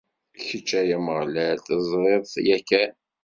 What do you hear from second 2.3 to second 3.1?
yakan.